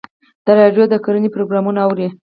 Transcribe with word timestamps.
د 0.45 0.47
راډیو 0.59 0.83
د 0.89 0.95
کرنې 1.03 1.29
پروګرامونه 1.35 1.79
اورئ؟ 1.87 2.07